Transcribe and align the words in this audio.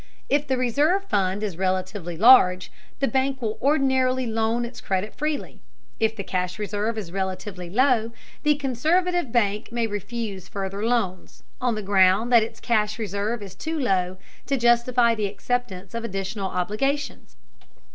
If 0.29 0.47
the 0.47 0.57
reserve 0.57 1.03
fund 1.03 1.43
is 1.43 1.57
relatively 1.59 2.17
large, 2.17 2.71
the 3.01 3.07
bank 3.07 3.39
will 3.39 3.59
ordinarily 3.61 4.25
loan 4.25 4.65
its 4.65 4.81
credit 4.81 5.13
freely. 5.13 5.61
If 5.99 6.15
the 6.15 6.23
cash 6.23 6.57
reserve 6.57 6.97
is 6.97 7.11
relatively 7.11 7.69
low, 7.69 8.11
the 8.41 8.55
conservative 8.55 9.31
bank 9.31 9.71
may 9.71 9.85
refuse 9.85 10.47
further 10.47 10.83
loans, 10.83 11.43
on 11.61 11.75
the 11.75 11.83
grounds 11.83 12.31
that 12.31 12.41
its 12.41 12.59
cash 12.59 12.97
reserve 12.97 13.43
is 13.43 13.53
too 13.53 13.77
low 13.79 14.17
to 14.47 14.57
justify 14.57 15.13
the 15.13 15.27
acceptance 15.27 15.93
of 15.93 16.03
additional 16.03 16.49
obligations. 16.49 17.35